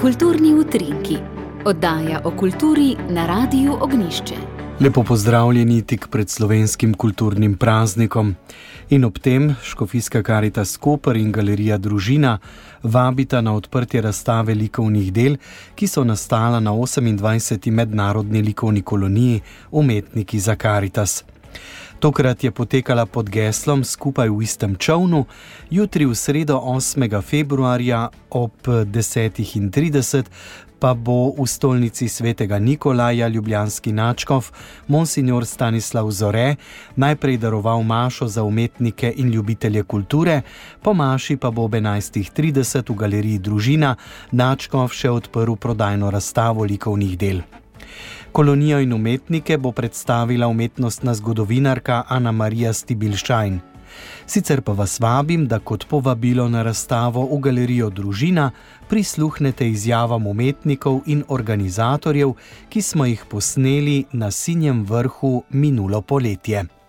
Kulturni 0.00 0.54
utrinki, 0.54 1.18
oddaja 1.64 2.20
o 2.24 2.30
kulturi 2.30 2.96
na 3.08 3.26
Radiu 3.26 3.76
Ognišče. 3.80 4.34
Lepo 4.80 5.02
pozdravljeni 5.02 5.82
tik 5.82 6.08
pred 6.08 6.30
slovenskim 6.30 6.94
kulturnim 6.94 7.56
praznikom. 7.56 8.34
In 8.88 9.04
ob 9.04 9.18
tem 9.18 9.54
Škofijska 9.62 10.22
karita 10.22 10.64
Skopr 10.64 11.16
in 11.16 11.32
Galerija 11.32 11.78
Družina 11.78 12.38
vabita 12.82 13.40
na 13.40 13.54
odprtje 13.54 14.00
razstave 14.00 14.54
likovnih 14.54 15.12
del, 15.12 15.36
ki 15.74 15.86
so 15.86 16.04
nastala 16.04 16.60
na 16.60 16.70
28. 16.70 17.70
mednarodni 17.70 18.42
likovni 18.42 18.82
koloniji 18.82 19.40
Umetniki 19.70 20.40
za 20.40 20.56
Karitas. 20.56 21.24
Tokrat 22.00 22.44
je 22.44 22.50
potekala 22.50 23.06
pod 23.06 23.28
geslom 23.28 23.84
Skupaj 23.84 24.32
v 24.32 24.40
istem 24.40 24.72
čovnu, 24.72 25.28
jutri 25.68 26.08
v 26.08 26.16
sredo 26.16 26.56
8. 26.56 27.20
februarja 27.20 28.08
ob 28.32 28.56
10.30 28.64 30.24
pa 30.80 30.96
bo 30.96 31.36
v 31.36 31.44
stolnici 31.44 32.08
svetega 32.08 32.56
Nikolaja 32.56 33.28
Ljubljanski 33.28 33.92
načkov 33.92 34.48
monsignor 34.88 35.44
Stanislav 35.44 36.08
Zore 36.10 36.56
najprej 36.96 37.36
daroval 37.36 37.82
mašo 37.82 38.28
za 38.28 38.42
umetnike 38.42 39.12
in 39.16 39.28
ljubitelje 39.28 39.82
kulture, 39.82 40.40
po 40.82 40.94
maši 40.94 41.36
pa 41.36 41.50
bo 41.50 41.68
ob 41.68 41.76
11.30 41.76 42.92
v 42.92 42.96
galeriji 42.96 43.38
Družina 43.38 43.96
načkov 44.32 44.88
še 44.88 45.12
odprl 45.12 45.60
prodajno 45.60 46.08
razstavo 46.10 46.64
likovnih 46.64 47.18
del. 47.18 47.44
Kolonijo 48.32 48.80
in 48.80 48.92
umetnike 48.92 49.58
bo 49.58 49.72
predstavila 49.72 50.46
umetnostna 50.46 51.14
zgodovinarka 51.14 52.04
Ana 52.08 52.32
Marija 52.32 52.72
Stibilšajn. 52.72 53.60
Sicer 54.26 54.62
pa 54.62 54.72
vas 54.72 55.00
vabim, 55.00 55.46
da 55.48 55.58
kot 55.58 55.86
povabilo 55.88 56.48
na 56.48 56.62
razstavo 56.62 57.24
v 57.26 57.40
galerijo 57.40 57.90
Družina 57.90 58.50
prisluhnete 58.88 59.68
izjavam 59.68 60.26
umetnikov 60.26 61.00
in 61.06 61.24
organizatorjev, 61.28 62.34
ki 62.68 62.82
smo 62.82 63.06
jih 63.06 63.24
posneli 63.30 64.04
na 64.12 64.30
Sinjem 64.30 64.84
vrhu 64.84 65.42
minulo 65.50 66.02
poletje. 66.02 66.79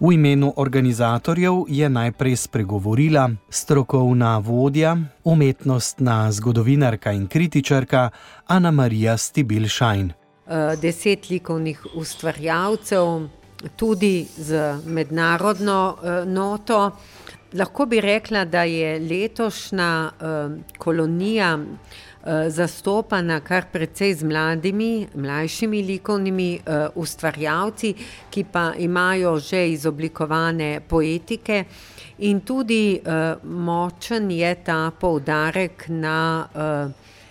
V 0.00 0.12
imenu 0.12 0.52
organizatorjev 0.56 1.64
je 1.68 1.88
najprej 1.88 2.36
spregovorila 2.36 3.30
strokovna 3.48 4.38
vodja, 4.38 4.96
umetnostna 5.24 6.32
zgodovinarka 6.32 7.12
in 7.12 7.26
kritičarka 7.26 8.10
Ana 8.46 8.70
Marija 8.70 9.16
Stibilšajn. 9.16 10.12
Deset 10.82 11.30
likovnih 11.30 11.86
ustvarjalcev, 11.94 13.28
tudi 13.76 14.26
z 14.36 14.76
mednarodno 14.86 15.96
noto. 16.26 16.90
Lahko 17.54 17.86
bi 17.86 18.00
rekla, 18.00 18.44
da 18.44 18.62
je 18.62 18.98
letošnja 19.00 20.10
kolonija 20.78 21.58
zastopana 22.48 23.40
kar 23.40 23.66
precej 23.72 24.14
z 24.14 24.22
mladimi, 24.24 25.06
mlajšimi 25.14 25.82
likovnimi 25.82 26.48
ustvarjalci, 26.94 27.94
ki 28.30 28.44
pa 28.52 28.72
imajo 28.78 29.38
že 29.38 29.68
izoblikovane 29.70 30.80
poetike. 30.88 31.64
In 32.18 32.40
tudi 32.40 33.00
močen 33.44 34.30
je 34.30 34.54
ta 34.64 34.90
poudarek 34.90 35.84
na 35.88 36.48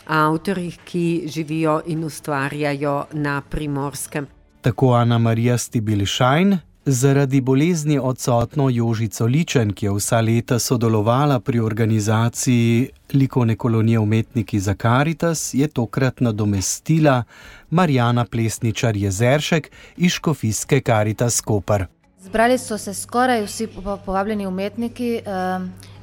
avtorjih, 0.05 0.79
ki 0.85 1.23
živijo 1.27 1.81
in 1.85 2.03
ustvarjajo 2.03 3.05
na 3.13 3.41
primorskem. 3.41 4.27
Tako 4.61 4.93
Ana 4.93 5.17
Marija 5.17 5.57
Stibilšajn. 5.57 6.57
Zaradi 6.87 7.41
bolezni 7.41 7.99
odsotno 7.99 8.69
Jožico 8.69 9.25
Ličen, 9.25 9.71
ki 9.73 9.85
je 9.85 9.91
vsa 9.91 10.19
leta 10.21 10.59
sodelovala 10.59 11.39
pri 11.39 11.59
organizaciji 11.59 12.89
likovne 13.13 13.55
kolonije 13.55 13.99
Umetniki 13.99 14.59
za 14.59 14.73
Karitas, 14.73 15.53
je 15.53 15.67
tokrat 15.67 16.19
nadomestila 16.19 17.23
Marijana 17.69 18.25
Plesničar 18.25 18.97
Jezeršek 18.97 19.71
iz 19.97 20.11
Škofijske 20.11 20.81
Karitas 20.81 21.41
Koper. 21.41 21.85
Zbrali 22.19 22.57
so 22.57 22.77
se 22.77 22.93
skoraj 22.93 23.45
vsi 23.45 23.67
povabljeni 24.05 24.47
umetniki. 24.47 25.21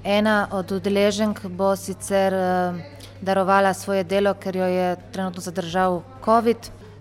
Ena 0.05 0.49
od 0.51 0.73
udeleženk 0.73 1.47
bo 1.47 1.77
sicer 1.77 2.35
darovala 3.21 3.75
svoje 3.75 4.05
delo, 4.05 4.35
ker 4.35 4.57
jo 4.57 4.67
je 4.67 4.97
trenutno 5.13 5.41
zadržal 5.41 6.03
covid. 6.25 6.57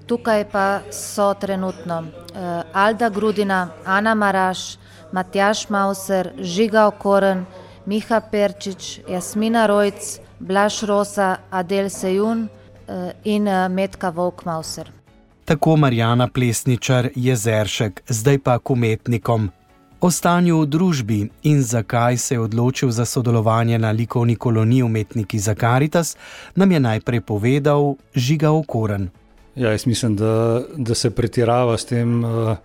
Tukaj 0.07 0.45
pa 0.51 0.81
so 0.91 1.33
trenutno 1.33 2.03
Alda 2.73 3.09
Grudina, 3.09 3.69
Ana 3.85 4.15
Maraš, 4.15 4.77
Matjaž 5.11 5.69
Mauser, 5.69 6.31
Žiga 6.39 6.87
Okoren, 6.87 7.45
Miha 7.85 8.21
Perčič, 8.31 8.99
Jasmina 9.09 9.65
Rojc, 9.67 10.19
Blaž 10.39 10.83
Rosa, 10.83 11.37
Adel 11.51 11.89
Sejun 11.89 12.47
in 13.23 13.47
Metka 13.69 14.09
Vovk 14.09 14.45
Mauser. 14.45 14.91
Tako 15.45 15.75
Marijana 15.77 16.27
Plesničar 16.27 17.09
Jezeršek, 17.15 18.03
zdaj 18.07 18.39
pa 18.39 18.59
k 18.59 18.69
umetnikom. 18.69 19.49
O 20.01 20.11
stanju 20.11 20.61
v 20.61 20.65
družbi 20.65 21.29
in 21.43 21.63
zakaj 21.63 22.17
se 22.17 22.35
je 22.35 22.39
odločil 22.39 22.91
za 22.91 23.05
sodelovanje 23.05 23.79
na 23.79 23.91
likovni 23.91 24.35
koloniji 24.35 24.83
Umetniki 24.83 25.39
za 25.39 25.55
Karitas, 25.55 26.17
nam 26.55 26.71
je 26.71 26.79
najprej 26.79 27.21
povedal 27.21 27.95
Žiga 28.15 28.51
Okoren. 28.51 29.09
Ja, 29.55 29.71
jaz 29.71 29.85
mislim, 29.85 30.15
da, 30.15 30.61
da 30.77 30.95
se 30.95 31.09
pretirava 31.09 31.77
s 31.77 31.85
tem 31.85 32.23
uh, 32.23 32.57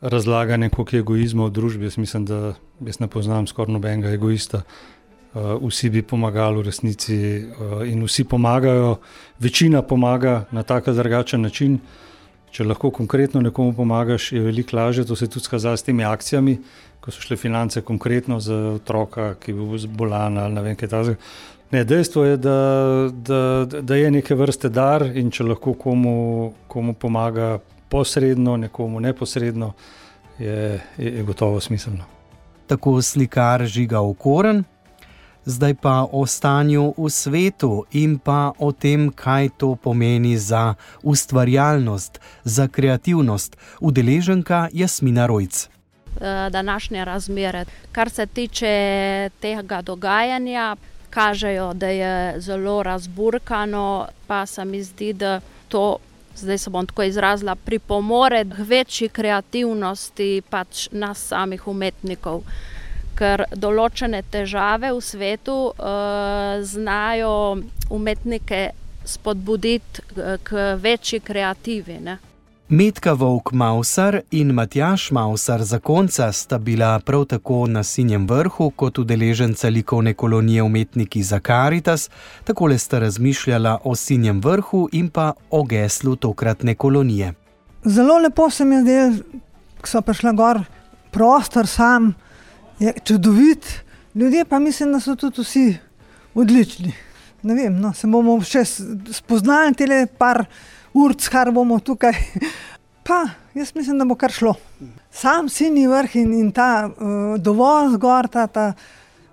razlaganjem, 0.00 0.70
koliko 0.70 0.96
je 0.96 1.00
egoizma 1.00 1.46
v 1.46 1.50
družbi. 1.50 1.84
Jaz 1.84 1.96
mislim, 1.98 2.24
da 2.24 2.54
jaz 2.86 3.00
ne 3.00 3.08
poznam 3.08 3.46
skoraj 3.46 3.72
nobenega 3.72 4.12
egoista. 4.14 4.62
Uh, 5.34 5.56
vsi 5.66 5.90
bi 5.90 6.02
pomagali 6.02 6.60
v 6.60 6.66
resnici 6.68 7.18
uh, 7.42 7.82
in 7.88 8.04
vsi 8.06 8.24
pomagajo, 8.24 9.00
večina 9.40 9.82
pomaga 9.82 10.44
na 10.52 10.62
tak 10.62 10.88
ali 10.88 10.96
drugačen 10.96 11.42
način. 11.42 11.80
Če 12.52 12.64
lahko 12.68 12.90
konkretno 12.90 13.40
nekomu 13.40 13.72
pomagaš, 13.72 14.32
je 14.32 14.40
veliko 14.40 14.76
lažje. 14.76 15.06
To 15.08 15.16
se 15.16 15.26
tudi 15.26 15.44
skazalo 15.44 15.76
s 15.76 15.82
temi 15.82 16.04
akcijami, 16.04 16.58
ko 17.02 17.10
so 17.10 17.20
šle 17.20 17.36
finance 17.36 17.80
konkretno 17.82 18.40
za 18.40 18.56
otroka, 18.76 19.34
ki 19.34 19.50
je 19.50 19.54
bil 19.54 19.78
zbolan 19.78 20.38
ali 20.38 20.54
ne 20.54 20.62
vem 20.62 20.76
kaj 20.78 20.88
takega. 20.88 21.16
Ne, 21.72 21.84
dejstvo 21.84 22.24
je, 22.24 22.36
da, 22.36 22.56
da, 23.12 23.64
da 23.80 23.96
je 23.96 24.10
neke 24.10 24.34
vrste 24.36 24.68
dar 24.68 25.02
in 25.16 25.30
če 25.32 25.46
lahko 25.48 25.72
komu, 25.74 26.52
komu 26.68 26.94
pomaga 26.94 27.58
posredno, 27.88 28.56
nekomu 28.56 29.00
neposredno, 29.00 29.72
je, 30.38 30.80
je 30.98 31.22
gotovo 31.24 31.60
smiselno. 31.60 32.04
Tako 32.68 33.00
slikar 33.02 33.64
žiga 33.66 34.00
okoren, 34.00 34.62
zdaj 35.44 35.74
pa 35.80 36.06
o 36.12 36.26
stanju 36.26 36.92
v 36.96 37.10
svetu 37.10 37.84
in 37.90 38.18
pa 38.18 38.52
o 38.58 38.72
tem, 38.72 39.08
kaj 39.10 39.48
to 39.56 39.74
pomeni 39.74 40.36
za 40.38 40.74
ustvarjalnost, 41.02 42.20
za 42.44 42.68
kreativnost. 42.68 43.56
Udeleženka 43.80 44.68
Jasmina 44.72 45.26
Rojc. 45.26 45.68
Današnje 46.50 47.04
razmere, 47.04 47.64
kar 47.92 48.10
se 48.10 48.26
tiče 48.26 49.30
tega 49.40 49.82
dogajanja 49.82 50.76
kažejo, 51.10 51.72
da 51.74 51.88
je 51.88 52.40
zelo 52.40 52.82
razburkano, 52.82 54.08
pa 54.26 54.46
se 54.46 54.64
mi 54.64 54.82
zdi, 54.82 55.12
da 55.12 55.40
to, 55.68 55.96
zdaj 56.36 56.58
se 56.58 56.70
bom 56.70 56.86
tako 56.86 57.02
izrazila, 57.02 57.54
pripomore 57.54 58.44
k 58.44 58.58
večji 58.58 59.08
kreativnosti 59.08 60.42
pač 60.50 60.88
nas 60.92 61.26
samih 61.28 61.68
umetnikov. 61.68 62.42
Ker 63.18 63.44
določene 63.52 64.22
težave 64.32 64.92
v 64.92 65.00
svetu 65.04 65.56
uh, 65.68 66.64
znajo 66.64 67.60
umetnike 67.90 68.70
spodbuditi 69.04 70.02
k 70.42 70.76
večji 70.80 71.20
kreativi. 71.20 71.98
Ne? 72.00 72.18
Metka 72.72 73.12
Vovk 73.12 73.52
Mausar 73.52 74.22
in 74.30 74.52
Matjaš 74.52 75.10
Mausar 75.10 75.62
za 75.62 75.78
konca 75.78 76.32
sta 76.32 76.58
bila 76.58 77.00
prav 77.00 77.24
tako 77.24 77.66
na 77.66 77.82
Sinjem 77.84 78.26
vrhu 78.26 78.70
kot 78.70 78.98
udeleženca 78.98 79.68
likovne 79.68 80.14
kolonije 80.14 80.62
Umetniki 80.62 81.22
za 81.22 81.40
Karitas, 81.40 82.10
takole 82.44 82.78
sta 82.78 82.98
razmišljala 82.98 83.78
o 83.84 83.94
Sinjem 83.94 84.40
vrhu 84.40 84.88
in 84.92 85.10
pa 85.10 85.32
o 85.50 85.62
geslu 85.64 86.16
tokratne 86.16 86.74
kolonije. 86.74 87.34
Zelo 87.84 88.18
lepo 88.18 88.50
se 88.50 88.64
mi 88.64 88.74
je 88.74 88.82
zdelo, 88.82 89.16
ko 89.80 89.88
so 89.88 90.00
prišla 90.00 90.32
gor, 90.32 90.64
prostor 91.10 91.66
sam 91.66 92.14
je 92.78 92.92
čudovit, 93.04 93.84
ljudje 94.14 94.44
pa 94.44 94.58
mislim, 94.58 94.92
da 94.92 95.00
so 95.00 95.16
tudi 95.16 95.42
vsi 95.42 95.76
odlični. 96.34 96.92
Ne 97.42 97.54
vem, 97.54 97.80
no, 97.80 97.92
se 97.92 98.06
bomo 98.06 98.40
še 98.40 98.64
spoznali 99.12 99.74
tele 99.74 100.06
par 100.06 100.46
urc, 100.94 101.28
kar 101.28 101.50
bomo 101.52 101.78
tukaj. 101.80 102.12
Pa 103.02 103.26
jaz 103.54 103.72
mislim, 103.74 103.98
da 103.98 104.04
bo 104.04 104.14
kar 104.14 104.30
šlo. 104.30 104.54
Sam 105.10 105.48
sinji 105.48 105.86
vrh 105.90 106.16
in, 106.16 106.32
in 106.38 106.50
ta 106.54 106.86
uh, 106.86 107.34
dovolj 107.42 107.96
zgor, 107.96 108.28
ta, 108.28 108.46
ta 108.46 108.72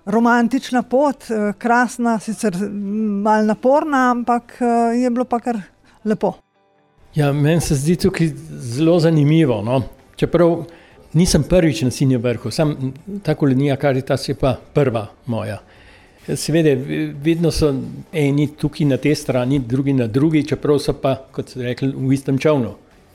romantična 0.04 0.82
pot, 0.82 1.28
uh, 1.30 1.52
krasna, 1.58 2.18
sicer 2.18 2.56
malo 3.22 3.46
naporna, 3.46 4.10
ampak 4.10 4.56
uh, 4.58 4.98
je 4.98 5.10
bilo 5.10 5.24
pa 5.24 5.38
kar 5.40 5.60
lepo. 6.04 6.34
Ja, 7.14 7.32
meni 7.32 7.60
se 7.60 7.74
zdi 7.74 7.96
tukaj 7.96 8.32
zelo 8.50 8.98
zanimivo. 9.00 9.62
No? 9.62 9.82
Čeprav 10.16 10.64
nisem 11.12 11.42
prvič 11.42 11.82
na 11.82 11.90
sinjem 11.90 12.22
vrhu, 12.22 12.50
sem 12.50 12.92
ta 13.22 13.34
kolonija 13.34 13.76
Karitas 13.76 14.28
je 14.28 14.34
pa 14.34 14.56
prva 14.74 15.06
moja. 15.26 15.58
Seveda, 16.28 16.74
vedno 17.22 17.50
so 17.50 17.70
eni 18.12 18.46
tukaj 18.56 18.86
na 18.86 18.96
tej 19.00 19.14
strani, 19.16 19.58
drugi 19.58 19.92
na 19.92 20.06
drugi, 20.06 20.44
čeprav 20.46 20.78
so 20.78 20.92
pa, 20.92 21.14
kot 21.32 21.48
ste 21.54 21.64
rekli, 21.64 21.90
v 21.96 22.12
istem 22.12 22.38
čovnu. 22.38 22.74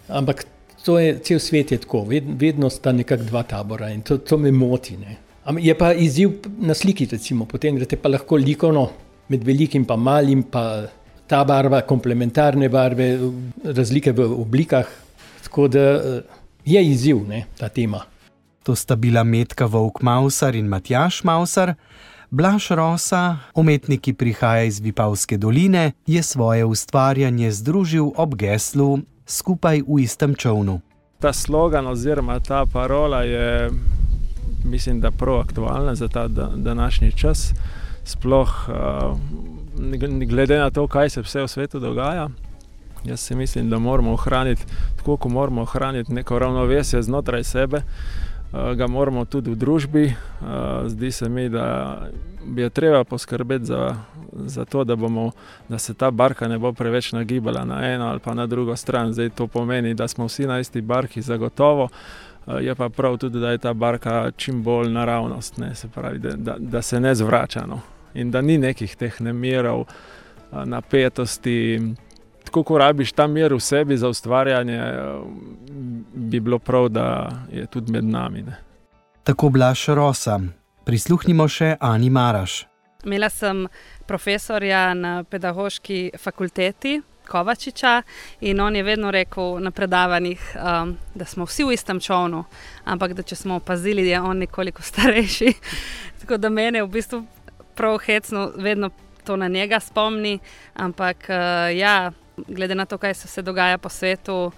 Ampak 0.09 0.45
to 0.85 0.97
je 0.99 1.19
cel 1.23 1.39
svet 1.39 1.71
je 1.71 1.77
tako, 1.77 2.03
vedno 2.09 2.69
sta 2.69 2.91
nekako 2.91 3.23
dva 3.23 3.43
tabora 3.43 3.89
in 3.93 4.01
to, 4.01 4.17
to 4.17 4.37
me 4.37 4.51
moti. 4.51 4.97
Ne. 4.97 5.17
Je 5.61 5.77
pa 5.77 5.93
izziv 5.93 6.39
na 6.59 6.73
sliki, 6.73 7.07
recimo, 7.11 7.45
potem 7.45 7.75
greste 7.75 7.97
pa 7.97 8.09
lahko 8.09 8.35
likovno 8.35 8.89
med 9.29 9.43
velikim 9.43 9.85
in 9.89 9.99
malim, 9.99 10.43
pa 10.43 10.87
ta 11.27 11.43
barva, 11.43 11.81
komplementarne 11.81 12.69
barve, 12.69 13.17
razlike 13.63 14.11
v 14.11 14.29
oblikah. 14.41 14.85
Tako 15.43 15.67
da 15.67 16.01
je 16.65 16.81
izziv 16.85 17.21
ne, 17.27 17.45
ta 17.57 17.69
tema. 17.69 18.01
To 18.63 18.75
sta 18.75 18.95
bila 18.95 19.23
Metka 19.23 19.65
Vovk 19.65 20.01
Mausar 20.01 20.55
in 20.55 20.67
Matjaš 20.67 21.23
Mausar. 21.23 21.75
Blaž 22.31 22.71
Rosa, 22.71 23.37
umetnik, 23.55 24.01
ki 24.01 24.13
prihaja 24.13 24.63
iz 24.63 24.79
Vipavske 24.79 25.37
doline, 25.37 25.91
je 26.07 26.23
svoje 26.23 26.65
ustvarjanje 26.65 27.51
združil 27.51 28.11
ob 28.17 28.35
geslu 28.35 28.99
skupaj 29.27 29.81
v 29.87 29.99
istem 30.01 30.35
čovnu. 30.35 30.81
Ta 31.19 31.33
slogan 31.33 31.87
oziroma 31.87 32.39
ta 32.39 32.65
parola 32.65 33.23
je, 33.23 33.69
mislim, 34.65 34.99
da 35.01 35.11
prav 35.11 35.39
aktualna 35.39 35.95
za 35.95 36.07
ta 36.07 36.27
današnji 36.55 37.11
čas. 37.11 37.53
Sploh 38.03 38.69
glede 40.27 40.57
na 40.57 40.71
to, 40.71 40.87
kaj 40.87 41.09
se 41.09 41.21
vse 41.21 41.41
v 41.41 41.47
svetu 41.47 41.79
dogaja. 41.79 42.29
Jaz 43.05 43.19
si 43.19 43.35
mislim, 43.35 43.69
da 43.69 43.79
moramo 43.79 44.13
ohraniti, 44.13 44.65
tako 44.97 45.17
kot 45.17 45.31
moramo 45.31 45.61
ohraniti 45.61 46.13
neko 46.13 46.39
ravnovesje 46.39 47.01
znotraj 47.01 47.43
sebe, 47.43 47.81
ga 48.75 48.87
moramo 48.87 49.25
tudi 49.25 49.51
v 49.51 49.55
družbi. 49.55 50.05
Zdi 50.85 51.11
se 51.11 51.29
mi, 51.29 51.49
da 51.49 51.97
je 52.55 52.69
treba 52.69 53.03
poskrbeti 53.03 53.65
za, 53.65 53.95
za 54.33 54.65
to, 54.65 54.83
da, 54.83 54.95
bomo, 54.95 55.31
da 55.69 55.77
se 55.77 55.93
ta 55.93 56.11
barka 56.11 56.47
ne 56.47 56.57
bo 56.57 56.73
preveč 56.73 57.11
nagibala 57.11 57.65
na 57.65 57.93
eno 57.93 58.05
ali 58.05 58.19
pa 58.19 58.33
na 58.33 58.47
drugo 58.47 58.75
stran. 58.75 59.13
Zdaj 59.13 59.29
to 59.29 59.47
pomeni, 59.47 59.93
da 59.93 60.07
smo 60.07 60.25
vsi 60.25 60.47
na 60.47 60.59
isti 60.59 60.81
barki, 60.81 61.21
zagotovo. 61.21 61.89
Je 62.61 62.75
pa 62.75 62.89
prav 62.89 63.17
tudi, 63.17 63.39
da 63.39 63.51
je 63.51 63.57
ta 63.57 63.73
barka 63.73 64.31
čim 64.37 64.63
bolj 64.63 64.91
naravnost, 64.91 65.57
ne, 65.57 65.75
se 65.75 65.87
pravi, 65.87 66.19
da, 66.19 66.35
da, 66.35 66.55
da 66.59 66.81
se 66.81 66.99
ne 66.99 67.15
zvrača 67.15 67.65
no. 67.65 67.79
in 68.13 68.31
da 68.31 68.41
ni 68.41 68.57
nekih 68.57 68.95
teh 68.95 69.21
nemirov, 69.21 69.85
napetosti. 70.51 71.81
Tako, 72.45 72.63
ko 72.63 72.77
rabiš 72.77 73.11
ta 73.11 73.27
mir 73.27 73.53
v 73.53 73.59
sebi 73.59 73.97
za 73.97 74.09
ustvarjanje, 74.09 74.81
bi 76.25 76.39
bilo 76.39 76.59
prav, 76.59 76.89
da 76.89 77.29
je 77.51 77.65
tudi 77.65 77.91
med 77.91 78.03
nami. 78.03 78.41
Ne. 78.41 78.57
Tako 79.23 79.49
Blaž 79.49 79.87
Rosa. 79.87 80.39
Prisluhnimo 80.85 81.47
še 81.49 81.75
Ani 81.79 82.09
Maraš. 82.09 82.65
Imela 83.05 83.29
sem 83.29 83.65
profesorja 84.05 84.93
na 84.93 85.23
pedagoški 85.23 86.11
fakulteti 86.21 86.99
Kovačiča 87.25 88.01
in 88.41 88.59
on 88.61 88.75
je 88.75 88.83
vedno 88.83 89.11
rekel 89.11 89.57
na 89.59 89.71
predavanjih, 89.71 90.41
um, 90.55 90.97
da 91.15 91.25
smo 91.25 91.45
vsi 91.45 91.63
v 91.63 91.73
istem 91.73 91.99
čovnu, 91.99 92.43
ampak 92.85 93.13
da 93.17 93.23
če 93.23 93.35
smo 93.35 93.55
opazili, 93.55 94.05
da 94.05 94.09
je 94.09 94.21
on 94.21 94.37
nekoliko 94.45 94.85
starejši. 94.91 95.53
Tako 96.21 96.37
da 96.37 96.49
mene 96.49 96.83
v 96.83 96.91
bistvu 96.93 97.23
prav 97.75 97.97
hecno 98.05 98.51
vedno 98.57 98.89
to 99.25 99.35
na 99.35 99.47
njega 99.47 99.79
spomni, 99.79 100.39
ampak 100.73 101.29
uh, 101.29 101.73
ja, 101.73 102.11
glede 102.47 102.75
na 102.75 102.85
to, 102.85 102.97
kaj 102.97 103.13
se 103.13 103.41
dogaja 103.41 103.77
po 103.77 103.89
svetu, 103.89 104.51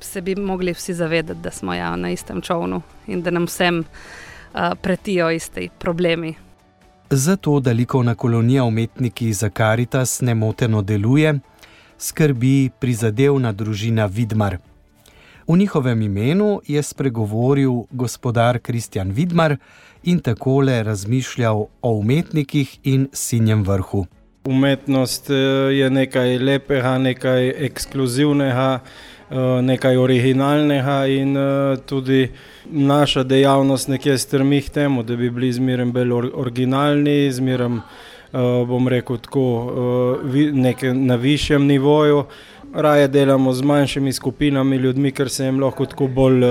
se 0.00 0.20
bi 0.20 0.34
mogli 0.34 0.72
vsi 0.72 0.94
zavedati, 0.94 1.40
da 1.40 1.50
smo 1.50 1.74
ja, 1.74 1.96
na 1.96 2.10
istem 2.10 2.40
čovnu 2.40 2.82
in 3.06 3.22
da 3.22 3.30
nam 3.30 3.44
vsem 3.44 3.78
uh, 3.78 4.60
pretijo 4.82 5.30
isti 5.30 5.68
problemi. 5.78 6.34
Zato, 7.10 7.60
da 7.60 7.72
likovna 7.72 8.14
kolonija 8.14 8.64
umetniki 8.64 9.32
za 9.32 9.50
Karitas 9.50 10.20
nemoteno 10.20 10.82
deluje, 10.82 11.38
skrbi 11.98 12.70
prizadevna 12.80 13.52
družina 13.52 14.06
Vidmar. 14.06 14.58
V 15.48 15.56
njihovem 15.56 16.02
imenu 16.02 16.60
je 16.66 16.82
spregovoril 16.82 17.72
gospodar 17.90 18.58
Kristjan 18.58 19.10
Vidmar 19.10 19.56
in 20.02 20.18
takole 20.18 20.82
razmišljal 20.82 21.66
o 21.82 21.90
umetnikih 21.92 22.78
in 22.82 23.08
sinjem 23.12 23.62
vrhu. 23.62 24.06
Umetnost 24.44 25.30
je 25.72 25.90
nekaj 25.90 26.38
lepega, 26.38 26.98
nekaj 26.98 27.48
ekskluzivnega, 27.66 28.80
nekaj 29.62 29.96
originalnega 29.96 31.06
in 31.06 31.36
tudi 31.86 32.28
naša 32.64 33.22
dejavnost 33.22 33.88
nekje 33.88 34.18
strmi 34.18 34.62
k 34.62 34.68
temu, 34.68 35.02
da 35.02 35.16
bi 35.16 35.30
bili 35.30 35.52
zmeraj 35.52 35.86
bolj 35.86 36.12
originalni, 36.34 37.32
zmeraj, 37.32 37.80
bom 38.66 38.88
rekel, 38.88 39.18
tako 39.18 39.72
na 40.94 41.16
višjem 41.16 41.66
nivoju. 41.66 42.24
Raje 42.74 43.08
delamo 43.08 43.52
z 43.52 43.62
manjšimi 43.62 44.12
skupinami 44.12 44.76
ljudmi, 44.76 45.12
ker 45.12 45.28
se 45.30 45.44
jim 45.44 45.60
lahko 45.60 45.86
tako 45.86 46.06
bolj 46.06 46.42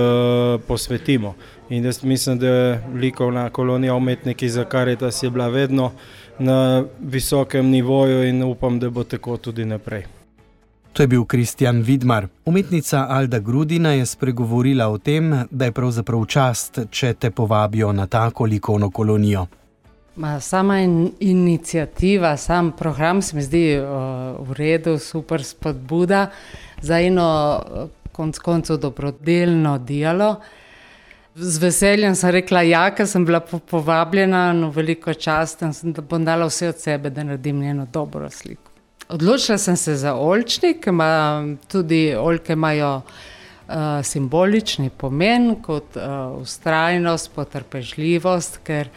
posvetimo. 0.66 1.34
In 1.70 1.84
jaz 1.84 2.02
mislim, 2.04 2.38
da 2.38 2.48
je 2.48 2.82
likovna 2.94 3.50
kolonija 3.50 3.94
umetniki 3.94 4.48
za 4.48 4.64
Karitas 4.64 5.22
je 5.22 5.30
bila 5.30 5.48
vedno 5.48 5.92
na 6.38 6.84
visokem 7.00 7.66
nivoju 7.66 8.28
in 8.28 8.42
upam, 8.42 8.80
da 8.80 8.90
bo 8.90 9.04
tako 9.04 9.36
tudi 9.36 9.64
naprej. 9.64 10.15
To 10.96 11.02
je 11.02 11.06
bil 11.06 11.24
Kristjan 11.24 11.82
Vidmar. 11.82 12.26
Umetnica 12.44 13.06
Alda 13.08 13.38
Grudina 13.38 13.90
je 13.92 14.06
spregovorila 14.06 14.88
o 14.88 14.98
tem, 14.98 15.44
da 15.50 15.64
je 15.64 15.72
pravzaprav 15.72 16.22
čast, 16.24 16.78
če 16.90 17.10
te 17.14 17.30
povabijo 17.30 17.90
na 17.92 18.06
tako 18.06 18.44
likovno 18.44 18.88
kolonijo. 18.90 19.42
Ma, 20.16 20.40
sama 20.40 20.78
in, 20.80 21.10
inicijativa, 21.20 22.36
sam 22.36 22.70
program 22.72 23.20
se 23.22 23.36
mi 23.36 23.42
zdi 23.42 23.76
uh, 23.76 24.48
v 24.48 24.56
redu, 24.56 24.98
super 24.98 25.44
spodbuda 25.44 26.30
za 26.80 27.00
eno 27.00 27.26
konc 28.12 28.38
koncev 28.38 28.78
dobrodelno 28.80 29.78
dialo. 29.78 30.30
Z 31.34 31.60
veseljem 31.60 32.16
sem 32.16 32.32
rekla, 32.38 32.62
ja, 32.62 32.86
ker 32.96 33.04
sem 33.06 33.26
bila 33.28 33.42
povabljena, 33.70 34.46
no 34.56 34.70
veliko 34.72 35.12
čast, 35.14 35.60
da 35.82 36.00
bom 36.00 36.24
dala 36.24 36.48
vse 36.48 36.72
od 36.72 36.80
sebe, 36.80 37.10
da 37.10 37.24
naredim 37.24 37.60
njeno 37.60 37.86
dobro 37.92 38.30
sliko. 38.30 38.75
Odločila 39.08 39.58
sem 39.58 39.76
se 39.76 39.94
za 39.96 40.14
oljčnik, 40.14 40.86
ima 40.86 41.44
tudi 41.68 42.14
oljke 42.18 42.52
imajo 42.52 42.96
uh, 42.96 43.74
simbolični 44.02 44.90
pomen 44.90 45.54
kot 45.62 45.96
uh, 45.96 46.40
ustrajnost, 46.40 47.30
potrpežljivost, 47.34 48.58
ker 48.64 48.88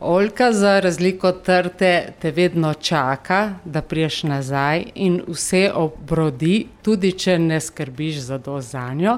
oljka 0.00 0.52
za 0.52 0.80
razliko 0.80 1.28
od 1.28 1.42
trte 1.42 2.12
te 2.20 2.30
vedno 2.30 2.74
čaka, 2.74 3.54
da 3.64 3.82
priješ 3.82 4.22
nazaj 4.22 4.84
in 4.94 5.22
vse 5.28 5.70
obrodi, 5.74 6.66
tudi 6.82 7.12
če 7.12 7.38
ne 7.38 7.60
skrbiš 7.60 8.18
za 8.18 8.38
to 8.38 8.60
za 8.60 8.94
njo. 8.94 9.16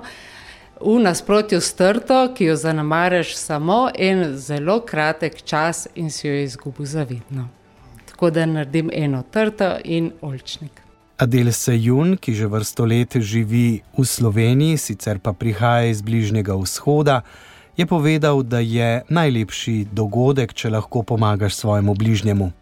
V 0.80 0.94
nasprotju 1.02 1.60
s 1.60 1.74
trto, 1.74 2.34
ki 2.36 2.44
jo 2.44 2.56
zanemariš 2.56 3.34
samo 3.36 3.90
en 3.98 4.36
zelo 4.36 4.80
kratek 4.80 5.42
čas 5.42 5.88
in 5.94 6.10
si 6.10 6.28
jo 6.28 6.34
izgubil 6.34 6.86
zavidno. 6.86 7.48
Tako 8.14 8.30
da 8.30 8.46
naredim 8.46 8.90
eno 8.94 9.22
trto 9.30 9.76
in 9.84 10.12
oljčnik. 10.22 10.70
Adel 11.18 11.52
Sejun, 11.52 12.16
ki 12.16 12.34
že 12.34 12.46
vrsto 12.46 12.84
let 12.86 13.16
živi 13.18 13.80
v 13.98 14.04
Sloveniji, 14.06 14.76
sicer 14.78 15.18
pa 15.18 15.32
prihaja 15.32 15.90
iz 15.90 16.02
Bližnjega 16.02 16.54
vzhoda, 16.54 17.22
je 17.76 17.86
povedal, 17.86 18.42
da 18.42 18.60
je 18.62 19.02
najlepši 19.08 19.86
dogodek, 19.90 20.54
če 20.54 20.70
lahko 20.70 21.02
pomagaš 21.02 21.58
svojemu 21.58 21.94
bližnjemu. 21.94 22.52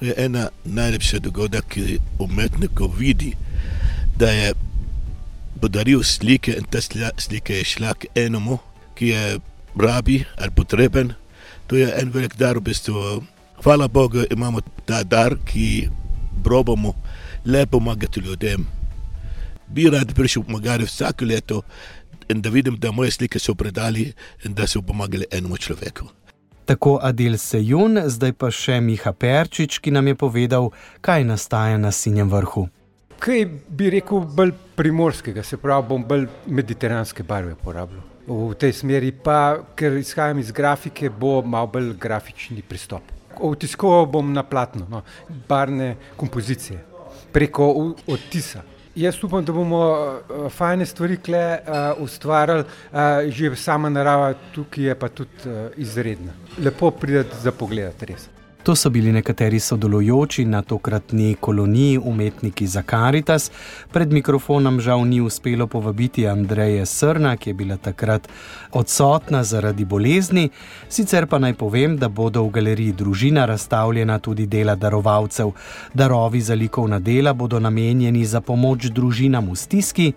To 0.00 0.08
je 0.08 0.14
ena 0.16 0.48
najlepših 0.64 1.20
dogodkov, 1.20 1.68
ki 1.68 1.98
umetnikov 2.18 2.96
vidi, 2.96 3.34
da 4.16 4.32
je 4.32 4.54
podaril 5.60 6.00
slike 6.02 6.56
in 6.56 6.64
ta 6.64 6.80
slika 6.80 7.52
je 7.52 7.64
šla 7.64 7.92
k 7.92 8.08
enemu, 8.16 8.56
ki 8.96 9.12
je 9.12 9.38
rabi 9.76 10.24
ali 10.40 10.50
potreben. 10.56 11.12
To 11.66 11.76
je 11.76 11.92
en 11.92 12.08
velik 12.08 12.40
dar, 12.40 12.56
v 12.56 12.72
bistvu. 12.72 13.20
Hvala 13.64 13.88
Bogu, 13.88 14.18
imamo 14.30 14.60
ta 14.84 15.02
dar, 15.02 15.36
ki 15.44 15.88
probamo 16.44 16.94
le 17.44 17.66
pomagati 17.66 18.20
ljudem. 18.20 18.66
Bi 19.68 19.90
rad 19.90 20.14
prišel 20.14 20.42
pomagati 20.42 20.84
vsako 20.84 21.24
leto 21.24 21.62
in 22.28 22.42
da 22.42 22.50
vidim, 22.50 22.76
da 22.76 22.92
moje 22.92 23.10
slike 23.10 23.38
so 23.38 23.54
predali 23.54 24.12
in 24.44 24.54
da 24.54 24.66
so 24.66 24.82
pomagali 24.82 25.24
enemu 25.30 25.56
človeku. 25.56 26.04
Tako 26.64 26.98
Adel 27.02 27.38
Sejun, 27.38 28.02
zdaj 28.06 28.32
pa 28.32 28.50
še 28.50 28.80
Miha 28.80 29.12
Perčič, 29.12 29.80
ki 29.80 29.90
nam 29.90 30.12
je 30.12 30.14
povedal, 30.14 30.70
kaj 31.00 31.24
nastaja 31.24 31.80
na 31.80 31.92
sinjem 31.92 32.28
vrhu. 32.28 32.68
Kaj 33.18 33.46
bi 33.68 33.90
rekel, 33.96 34.20
bolj 34.20 34.52
primorskega, 34.76 35.42
se 35.42 35.56
pravi, 35.56 35.88
bom 35.88 36.04
bolj 36.04 36.28
mediteranske 36.46 37.24
barve 37.24 37.56
uporabljal. 37.56 38.04
V 38.28 38.52
tej 38.60 38.76
smeri 38.76 39.12
pa, 39.12 39.64
ker 39.76 39.96
izhajam 39.96 40.38
iz 40.44 40.52
grafike, 40.52 41.08
bo 41.08 41.40
malo 41.40 41.72
bolj 41.72 41.94
grafični 42.00 42.60
pristop. 42.60 43.14
Vtiskoval 43.40 44.06
bom 44.06 44.32
na 44.32 44.42
platno, 44.42 44.86
no, 44.90 45.02
barne 45.48 45.96
kompozicije, 46.16 46.78
preko 47.32 47.94
odtisa. 48.06 48.62
Jaz 48.94 49.16
upam, 49.24 49.42
da 49.44 49.52
bomo 49.52 49.80
uh, 49.90 50.52
fajne 50.54 50.86
stvari 50.86 51.16
kle 51.18 51.42
uh, 51.58 52.02
ustvarjali, 52.02 52.62
uh, 52.62 52.98
že 53.26 53.56
sama 53.56 53.90
narava 53.90 54.34
tukaj 54.54 54.84
je 54.84 54.94
pa 54.94 55.08
tudi 55.08 55.50
uh, 55.50 55.74
izredna. 55.76 56.32
Lepo 56.62 56.90
prideti 56.90 57.40
za 57.42 57.52
pogled, 57.52 58.02
res. 58.06 58.28
To 58.64 58.74
so 58.74 58.90
bili 58.90 59.12
nekateri 59.12 59.60
sodelujoči 59.60 60.44
na 60.44 60.62
tokratni 60.62 61.36
koloniji 61.40 61.98
umetniki 61.98 62.66
za 62.66 62.82
Karitas. 62.82 63.50
Pred 63.92 64.12
mikrofonom 64.12 64.80
žal 64.80 65.04
ni 65.04 65.20
uspelo 65.20 65.66
povabiti 65.66 66.26
Andreje 66.28 66.86
Srna, 66.86 67.36
ki 67.36 67.50
je 67.50 67.54
bila 67.54 67.76
takrat 67.76 68.28
odsotna 68.72 69.44
zaradi 69.44 69.84
bolezni. 69.84 70.48
Sicer 70.88 71.26
pa 71.26 71.38
naj 71.38 71.54
povem, 71.54 71.96
da 71.96 72.08
bodo 72.08 72.42
v 72.42 72.50
galeriji 72.50 72.92
družina 72.92 73.44
razstavljena 73.44 74.18
tudi 74.18 74.46
dela 74.46 74.74
darovalcev. 74.74 75.52
Darovi 75.94 76.40
za 76.40 76.54
likovna 76.54 76.98
dela 76.98 77.32
bodo 77.32 77.60
namenjeni 77.60 78.24
za 78.24 78.40
pomoč 78.40 78.84
družinam 78.86 79.50
v 79.52 79.56
stiski. 79.56 80.12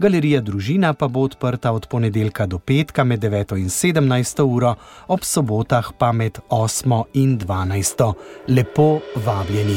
Galerija 0.00 0.40
Družina 0.40 0.94
pa 0.96 1.08
bo 1.12 1.26
odprta 1.28 1.72
od 1.76 1.86
ponedeljka 1.86 2.46
do 2.46 2.58
petka 2.58 3.04
med 3.04 3.20
9 3.20 3.58
in 3.60 3.68
17 3.68 4.40
uro, 4.42 4.74
ob 5.08 5.24
sobotah 5.28 5.92
pa 5.98 6.12
med 6.12 6.38
8 6.48 7.02
in 7.20 7.38
12. 7.38 8.12
Lepo 8.48 9.00
vabljeni. 9.16 9.76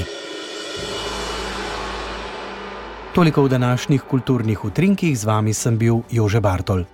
Toliko 3.14 3.44
v 3.44 3.50
današnjih 3.50 4.02
kulturnih 4.02 4.66
utrinkih, 4.66 5.20
z 5.20 5.26
vami 5.26 5.54
sem 5.54 5.78
bil 5.78 6.02
Jože 6.12 6.40
Bartol. 6.40 6.86